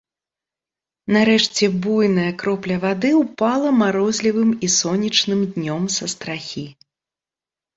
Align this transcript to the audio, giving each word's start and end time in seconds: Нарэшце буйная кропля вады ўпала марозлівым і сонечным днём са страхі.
Нарэшце 1.17 1.65
буйная 1.83 2.31
кропля 2.43 2.77
вады 2.87 3.11
ўпала 3.21 3.69
марозлівым 3.83 4.51
і 4.69 4.71
сонечным 4.79 5.47
днём 5.53 5.83
са 5.99 6.05
страхі. 6.17 6.67